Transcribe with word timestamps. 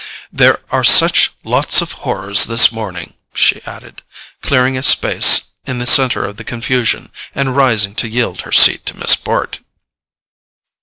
"There 0.33 0.61
are 0.71 0.83
such 0.83 1.31
lots 1.43 1.79
of 1.79 1.91
horrors 1.91 2.45
this 2.47 2.71
morning," 2.71 3.13
she 3.35 3.61
added, 3.67 4.01
clearing 4.41 4.75
a 4.75 4.81
space 4.81 5.51
in 5.67 5.77
the 5.77 5.85
centre 5.85 6.25
of 6.25 6.37
the 6.37 6.43
confusion 6.43 7.11
and 7.35 7.55
rising 7.55 7.93
to 8.01 8.07
yield 8.09 8.41
her 8.41 8.51
seat 8.51 8.83
to 8.87 8.97
Miss 8.97 9.15
Bart. 9.15 9.59